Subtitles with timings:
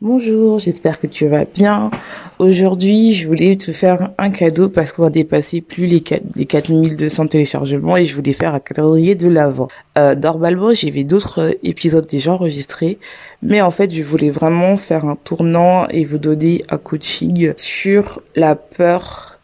[0.00, 1.90] Bonjour, j'espère que tu vas bien.
[2.38, 6.46] Aujourd'hui, je voulais te faire un cadeau parce qu'on va dépasser plus les, 4, les
[6.46, 9.66] 4200 téléchargements et je voulais faire un calendrier de l'avant.
[9.96, 13.00] Euh, normalement, j'avais d'autres épisodes déjà enregistrés,
[13.42, 18.22] mais en fait, je voulais vraiment faire un tournant et vous donner un coaching sur
[18.36, 19.40] la peur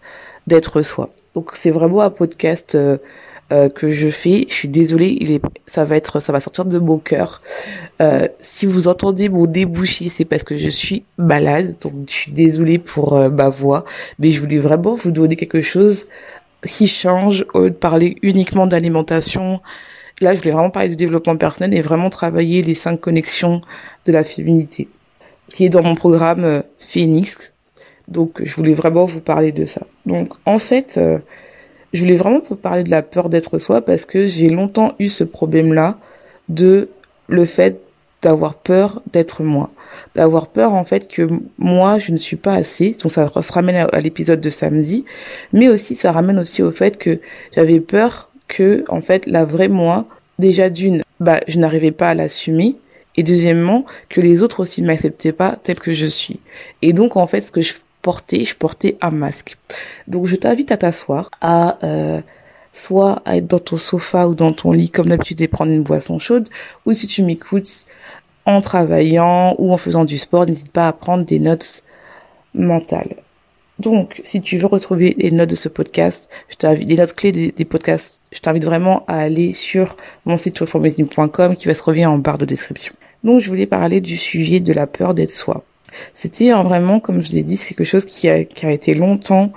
[0.46, 1.10] d'être soi.
[1.34, 2.76] Donc, c'est vraiment un podcast...
[2.76, 2.98] Euh,
[3.52, 4.46] euh, que je fais.
[4.48, 7.42] Je suis désolée, il est, ça va être, ça va sortir de mon cœur.
[8.00, 12.32] Euh, si vous entendez mon débouché, c'est parce que je suis malade, donc je suis
[12.32, 13.84] désolée pour euh, ma voix,
[14.18, 16.06] mais je voulais vraiment vous donner quelque chose
[16.66, 19.60] qui change au de parler uniquement d'alimentation.
[20.22, 23.60] Là, je voulais vraiment parler de développement personnel et vraiment travailler les cinq connexions
[24.06, 24.88] de la féminité,
[25.50, 27.52] qui est dans mon programme Phoenix.
[28.08, 29.82] Donc, je voulais vraiment vous parler de ça.
[30.06, 30.98] Donc, en fait,
[31.94, 35.22] je voulais vraiment parler de la peur d'être soi parce que j'ai longtemps eu ce
[35.22, 35.96] problème-là
[36.48, 36.88] de
[37.28, 37.80] le fait
[38.20, 39.70] d'avoir peur d'être moi.
[40.16, 42.96] D'avoir peur en fait que moi je ne suis pas assez.
[43.00, 45.04] Donc ça, se ramène à, l'épisode de samedi,
[45.52, 47.20] mais aussi ça ramène aussi au fait que
[47.54, 50.06] j'avais peur que en fait la vraie moi,
[50.40, 52.76] déjà d'une, bah je n'arrivais pas à l'assumer.
[53.16, 56.40] Et deuxièmement, que les autres aussi ne m'acceptaient pas tel que je suis.
[56.82, 59.56] Et donc, en fait, ce que je porter, je portais un masque.
[60.06, 62.20] Donc je t'invite à t'asseoir, à euh,
[62.74, 65.82] soit à être dans ton sofa ou dans ton lit comme d'habitude et prendre une
[65.82, 66.48] boisson chaude,
[66.84, 67.86] ou si tu m'écoutes
[68.44, 71.82] en travaillant ou en faisant du sport, n'hésite pas à prendre des notes
[72.52, 73.16] mentales.
[73.78, 77.32] Donc, si tu veux retrouver les notes de ce podcast, je t'invite, les notes clés
[77.32, 82.06] des, podcasts, je t'invite vraiment à aller sur mon site transformisme.com qui va se retrouver
[82.06, 82.92] en barre de description.
[83.24, 85.64] Donc, je voulais parler du sujet de la peur d'être soi.
[86.12, 89.52] C'était vraiment, comme je l'ai dit, c'est quelque chose qui a, qui a été longtemps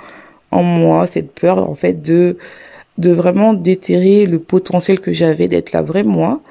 [0.51, 2.37] en moi, cette peur en fait de
[2.97, 6.41] de vraiment déterrer le potentiel que j'avais d'être la vraie moi,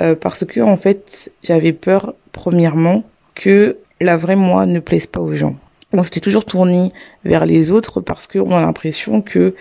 [0.00, 3.04] euh, parce que en fait j'avais peur premièrement
[3.34, 5.56] que la vraie moi ne plaise pas aux gens.
[5.92, 6.92] On s'était toujours tourné
[7.24, 9.54] vers les autres parce qu'on a l'impression que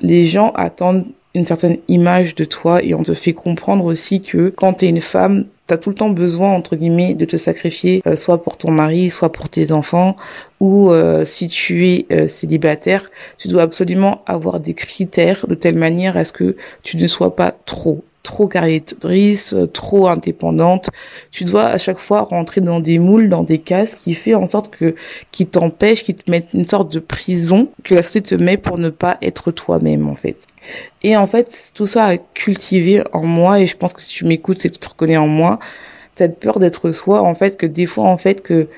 [0.00, 4.48] les gens attendent une certaine image de toi et on te fait comprendre aussi que
[4.48, 7.36] quand tu es une femme, tu as tout le temps besoin entre guillemets de te
[7.36, 10.16] sacrifier euh, soit pour ton mari, soit pour tes enfants
[10.60, 15.78] ou euh, si tu es euh, célibataire, tu dois absolument avoir des critères de telle
[15.78, 20.88] manière à ce que tu ne sois pas trop trop caractériste, trop indépendante.
[21.30, 24.46] Tu dois à chaque fois rentrer dans des moules, dans des cases qui fait en
[24.46, 24.94] sorte que,
[25.32, 28.78] qui t'empêche, qui te met une sorte de prison que la société te met pour
[28.78, 30.46] ne pas être toi-même, en fait.
[31.02, 34.24] Et en fait, tout ça a cultivé en moi, et je pense que si tu
[34.24, 35.58] m'écoutes, c'est que tu te reconnais en moi,
[36.14, 38.68] cette peur d'être soi, en fait, que des fois, en fait, que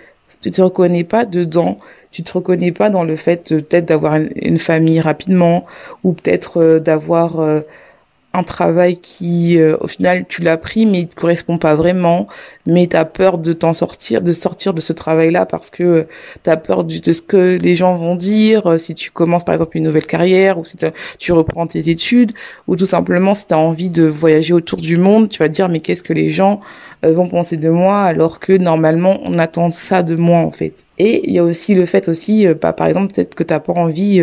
[0.41, 1.79] tu te reconnais pas dedans,
[2.13, 5.67] tu te reconnais pas dans le fait peut-être d'avoir une famille rapidement,
[6.05, 7.61] ou peut-être euh, d'avoir euh,
[8.33, 12.29] un travail qui euh, au final tu l'as pris mais il te correspond pas vraiment.
[12.67, 15.83] Mais tu as peur de t'en sortir de sortir de ce travail là parce que
[15.83, 16.09] euh,
[16.45, 19.55] tu as peur de, ce que les gens vont dire euh, si tu commences par
[19.55, 20.77] exemple une nouvelle carrière ou si
[21.19, 22.33] tu reprends tes études
[22.69, 25.69] ou tout simplement si tu as envie de voyager autour du monde tu vas dire
[25.69, 26.61] mais qu'est-ce que les gens
[27.03, 30.85] vont penser de moi alors que normalement on attend ça de moi en fait.
[30.99, 33.73] Et il y a aussi le fait aussi bah, par exemple peut-être que tu pas
[33.73, 34.23] envie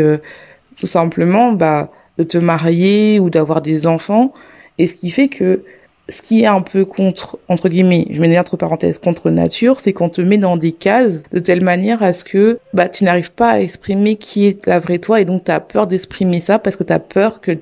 [0.77, 4.33] tout simplement bah de te marier ou d'avoir des enfants.
[4.77, 5.63] Et ce qui fait que
[6.09, 9.93] ce qui est un peu contre, entre guillemets, je mets entre parenthèses, contre nature, c'est
[9.93, 13.33] qu'on te met dans des cases de telle manière à ce que bah, tu n'arrives
[13.33, 16.59] pas à exprimer qui est la vraie toi et donc tu as peur d'exprimer ça
[16.59, 17.57] parce que tu as peur que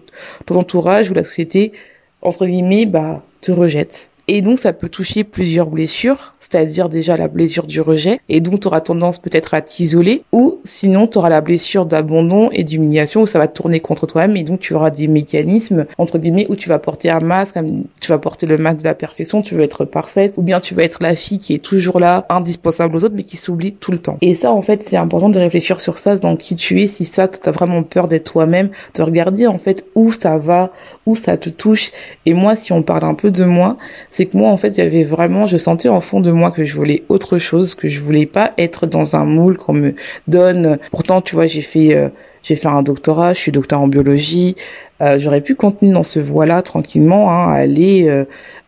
[0.45, 1.73] ton entourage ou la société,
[2.21, 4.09] entre guillemets, bah, te rejette.
[4.27, 8.59] Et donc, ça peut toucher plusieurs blessures, c'est-à-dire déjà la blessure du rejet, et donc
[8.59, 13.21] tu auras tendance peut-être à t'isoler, ou sinon tu auras la blessure d'abandon et d'humiliation
[13.21, 16.55] où ça va tourner contre toi-même, et donc tu auras des mécanismes, entre guillemets, où
[16.55, 17.57] tu vas porter un masque,
[18.01, 20.73] tu vas porter le masque de la perfection, tu veux être parfaite, ou bien tu
[20.73, 23.91] vas être la fille qui est toujours là, indispensable aux autres, mais qui s'oublie tout
[23.91, 24.17] le temps.
[24.21, 27.05] Et ça, en fait, c'est important de réfléchir sur ça, dans qui tu es, si
[27.05, 30.71] ça, t'as vraiment peur d'être toi-même, de regarder, en fait, où ça va,
[31.05, 31.91] où ça te touche.
[32.25, 33.77] Et moi, si on parle un peu de moi,
[34.15, 36.73] c'est que moi, en fait, j'avais vraiment, je sentais en fond de moi que je
[36.73, 39.93] voulais autre chose, que je voulais pas être dans un moule qu'on me
[40.29, 40.79] donne.
[40.89, 42.07] Pourtant, tu vois, j'ai fait, euh,
[42.41, 44.55] j'ai fait un doctorat, je suis docteur en biologie.
[45.01, 48.07] Euh, j'aurais pu continuer dans ce voie-là tranquillement, hein, aller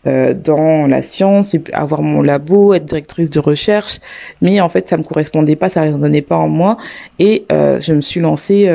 [0.06, 4.02] euh, dans la science, avoir mon labo, être directrice de recherche,
[4.42, 6.76] mais en fait ça me correspondait pas, ça résonnait pas en moi,
[7.20, 8.70] et je me suis lancée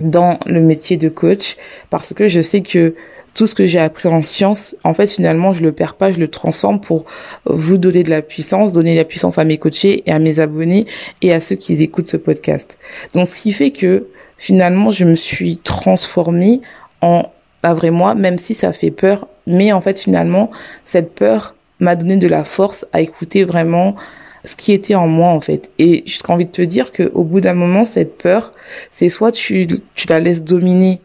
[0.00, 1.56] dans le métier de coach
[1.90, 2.94] parce que je sais que
[3.34, 6.18] tout ce que j'ai appris en science, en fait, finalement, je le perds pas, je
[6.18, 7.04] le transforme pour
[7.44, 10.40] vous donner de la puissance, donner de la puissance à mes coachés et à mes
[10.40, 10.86] abonnés
[11.22, 12.78] et à ceux qui écoutent ce podcast.
[13.14, 16.60] Donc, ce qui fait que finalement, je me suis transformée
[17.00, 17.30] en
[17.62, 19.26] la vraie moi, même si ça fait peur.
[19.46, 20.50] Mais en fait, finalement,
[20.84, 23.96] cette peur m'a donné de la force à écouter vraiment
[24.44, 25.70] ce qui était en moi en fait.
[25.78, 28.52] Et j'ai envie de te dire que au bout d'un moment, cette peur,
[28.92, 31.00] c'est soit tu, tu la laisses dominer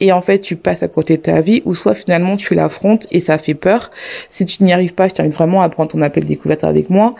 [0.00, 3.06] et en fait tu passes à côté de ta vie ou soit finalement tu l'affrontes
[3.10, 3.90] et ça fait peur.
[4.28, 7.14] Si tu n'y arrives pas, je t'invite vraiment à prendre ton appel découverte avec moi.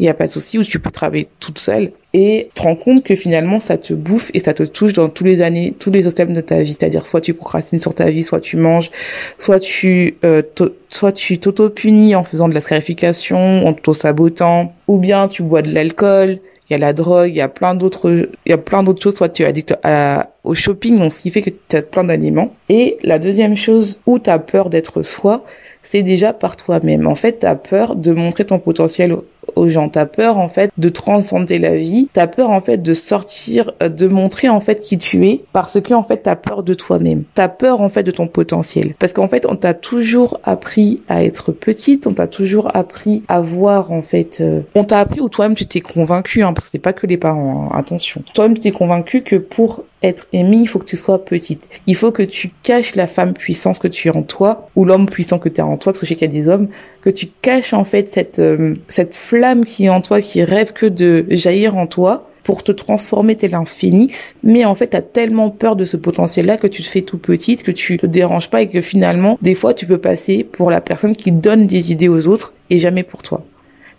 [0.00, 2.74] Il n'y a pas de souci où tu peux travailler toute seule et te rends
[2.74, 5.92] compte que finalement ça te bouffe et ça te touche dans tous les années, tous
[5.92, 6.72] les systèmes de ta vie.
[6.72, 8.90] C'est-à-dire soit tu procrastines sur ta vie, soit tu manges,
[9.38, 10.42] soit tu euh,
[10.90, 15.72] soit tu t'auto-punis en faisant de la scarification, en t'auto-sabotant, ou bien tu bois de
[15.72, 18.82] l'alcool, il y a la drogue, il y a plein d'autres, il y a plein
[18.82, 19.16] d'autres choses.
[19.16, 22.04] Soit tu es addict à, au shopping, donc ce qui fait que tu as plein
[22.04, 22.54] d'aliments.
[22.68, 25.44] Et la deuxième chose où tu as peur d'être soi,
[25.82, 27.06] c'est déjà par toi-même.
[27.06, 29.14] En fait, tu as peur de montrer ton potentiel
[29.56, 29.88] aux gens.
[29.88, 32.08] T'as peur en fait de transcender la vie.
[32.12, 35.80] T'as peur en fait de sortir, euh, de montrer en fait qui tu es parce
[35.80, 37.24] que en fait t'as peur de toi-même.
[37.34, 41.24] T'as peur en fait de ton potentiel parce qu'en fait on t'a toujours appris à
[41.24, 42.06] être petite.
[42.06, 44.38] On t'a toujours appris à voir en fait.
[44.40, 47.06] Euh, on t'a appris ou toi-même tu t'es convaincu hein, parce que c'est pas que
[47.06, 47.70] les parents.
[47.72, 48.22] Hein, attention.
[48.34, 51.68] Toi-même tu t'es convaincu que pour être aimé, il faut que tu sois petite.
[51.86, 55.08] Il faut que tu caches la femme puissante que tu es en toi ou l'homme
[55.08, 56.68] puissant que tu as en toi parce que je sais qu'il y a des hommes
[57.02, 60.72] que tu caches en fait cette euh, cette flamme qui est en toi qui rêve
[60.72, 64.96] que de jaillir en toi pour te transformer tel un phénix, mais en fait, tu
[64.96, 68.04] as tellement peur de ce potentiel-là que tu te fais tout petite, que tu te
[68.06, 71.66] déranges pas et que finalement, des fois, tu veux passer pour la personne qui donne
[71.66, 73.42] des idées aux autres et jamais pour toi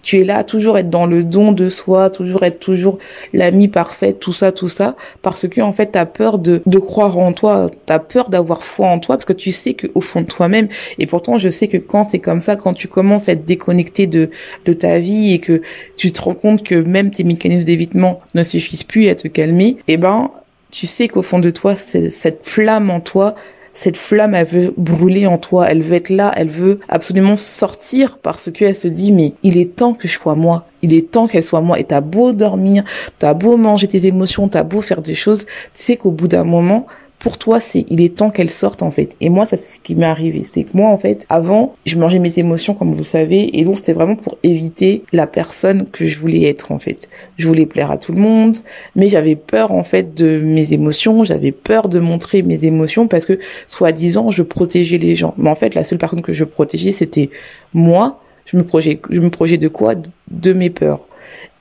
[0.05, 2.99] tu es là toujours être dans le don de soi, toujours être toujours
[3.33, 7.17] l'ami parfait, tout ça, tout ça, parce que en fait t'as peur de, de croire
[7.17, 10.21] en toi, t'as peur d'avoir foi en toi, parce que tu sais que au fond
[10.21, 10.67] de toi-même,
[10.99, 14.05] et pourtant je sais que quand t'es comme ça, quand tu commences à être déconnecté
[14.05, 14.29] de
[14.65, 15.63] de ta vie et que
[15.97, 19.77] tu te rends compte que même tes mécanismes d'évitement ne suffisent plus à te calmer,
[19.87, 20.29] eh ben
[20.69, 23.35] tu sais qu'au fond de toi, cette flamme en toi,
[23.75, 28.17] cette flamme, elle veut brûler en toi, elle veut être là, elle veut absolument sortir
[28.17, 31.27] parce qu'elle se dit, mais il est temps que je sois moi, il est temps
[31.27, 31.77] qu'elle soit moi.
[31.77, 32.83] Et t'as beau dormir,
[33.19, 36.45] t'as beau manger tes émotions, t'as beau faire des choses, tu sais qu'au bout d'un
[36.45, 36.87] moment,
[37.19, 39.15] pour toi, c'est il est temps qu'elle sorte en fait.
[39.19, 40.43] Et moi, c'est ce qui m'est arrivé.
[40.43, 43.77] C'est que moi, en fait, avant, je mangeais mes émotions comme vous savez, et donc
[43.77, 47.09] c'était vraiment pour éviter la personne que je voulais être en fait.
[47.37, 48.57] Je voulais plaire à tout le monde,
[48.95, 51.23] mais j'avais peur en fait de mes émotions.
[51.23, 55.33] J'avais peur de montrer mes émotions parce que soi-disant, je protégeais les gens.
[55.37, 57.29] Mais en fait, la seule personne que je protégeais, c'était
[57.73, 58.21] moi.
[58.45, 59.95] Je me projetais, je me projetais de quoi?
[60.29, 61.07] De mes peurs.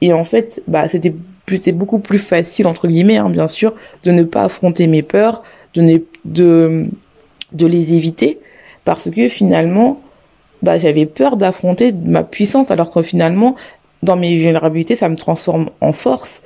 [0.00, 1.14] Et en fait, bah, c'était
[1.48, 5.42] c'était beaucoup plus facile entre guillemets hein, bien sûr de ne pas affronter mes peurs
[5.74, 6.88] de ne, de
[7.52, 8.40] de les éviter
[8.84, 10.00] parce que finalement
[10.62, 13.54] bah j'avais peur d'affronter ma puissance alors que finalement
[14.02, 16.42] dans mes vulnérabilités ça me transforme en force.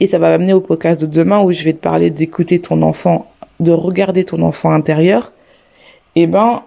[0.00, 2.82] Et ça va m'amener au podcast de demain où je vais te parler d'écouter ton
[2.82, 5.32] enfant de regarder ton enfant intérieur.
[6.14, 6.62] Et eh ben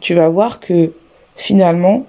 [0.00, 0.92] tu vas voir que
[1.36, 2.06] finalement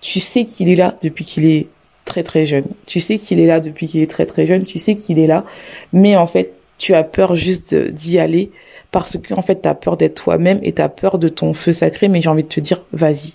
[0.00, 1.68] tu sais qu'il est là depuis qu'il est
[2.16, 2.64] très très jeune.
[2.86, 5.26] Tu sais qu'il est là depuis qu'il est très très jeune, tu sais qu'il est
[5.26, 5.44] là,
[5.92, 8.50] mais en fait, tu as peur juste d'y aller
[8.90, 11.52] parce que en fait, tu as peur d'être toi-même et tu as peur de ton
[11.52, 13.34] feu sacré, mais j'ai envie de te dire vas-y.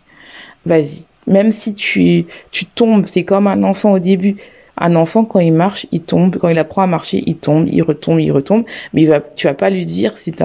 [0.66, 1.06] Vas-y.
[1.28, 4.38] Même si tu tu tombes, c'est comme un enfant au début.
[4.78, 7.84] Un enfant quand il marche, il tombe, quand il apprend à marcher, il tombe, il
[7.84, 10.44] retombe, il retombe, mais tu vas pas lui dire si tu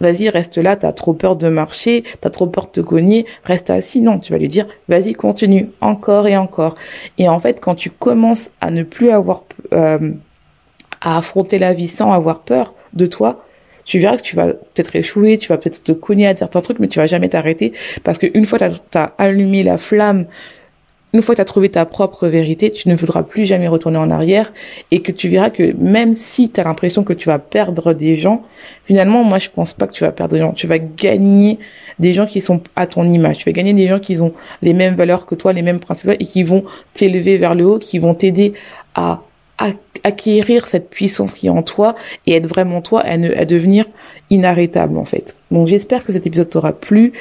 [0.00, 3.70] vas-y, reste là, t'as trop peur de marcher, t'as trop peur de te cogner, reste
[3.70, 4.00] assis.
[4.00, 6.74] Non, tu vas lui dire, vas-y, continue, encore et encore.
[7.18, 10.12] Et en fait, quand tu commences à ne plus avoir, euh,
[11.00, 13.44] à affronter la vie sans avoir peur de toi,
[13.84, 16.78] tu verras que tu vas peut-être échouer, tu vas peut-être te cogner à certains trucs,
[16.78, 17.72] mais tu vas jamais t'arrêter
[18.04, 20.26] parce qu'une fois que tu as allumé la flamme
[21.12, 23.98] une fois que tu as trouvé ta propre vérité, tu ne voudras plus jamais retourner
[23.98, 24.52] en arrière
[24.90, 28.14] et que tu verras que même si tu as l'impression que tu vas perdre des
[28.16, 28.42] gens,
[28.84, 30.52] finalement, moi, je pense pas que tu vas perdre des gens.
[30.52, 31.58] Tu vas gagner
[31.98, 33.38] des gens qui sont à ton image.
[33.38, 36.10] Tu vas gagner des gens qui ont les mêmes valeurs que toi, les mêmes principes
[36.10, 36.64] et qui vont
[36.94, 38.52] t'élever vers le haut, qui vont t'aider
[38.94, 39.22] à
[40.04, 41.94] acquérir cette puissance qui est en toi
[42.26, 43.86] et être vraiment toi à, devenir
[44.30, 45.34] inarrêtable en fait.
[45.50, 47.12] Donc j'espère que cet épisode t'aura plu.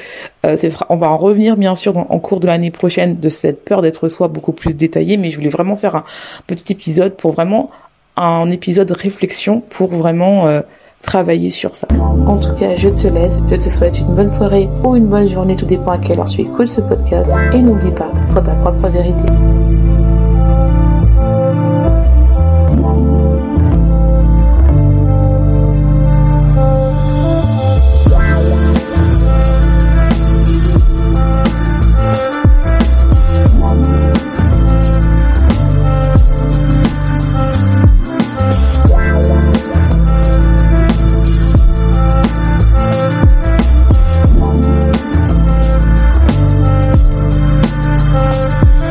[0.45, 0.55] Euh,
[0.89, 4.09] on va en revenir bien sûr en cours de l'année prochaine de cette peur d'être
[4.09, 6.03] soi beaucoup plus détaillée, mais je voulais vraiment faire un
[6.47, 7.71] petit épisode pour vraiment
[8.19, 10.61] un épisode réflexion pour vraiment euh,
[11.01, 11.87] travailler sur ça.
[12.25, 13.41] En tout cas, je te laisse.
[13.49, 16.25] Je te souhaite une bonne soirée ou une bonne journée, tout dépend à quelle heure
[16.25, 17.31] tu écoutes ce podcast.
[17.53, 19.25] Et n'oublie pas, sois ta propre vérité.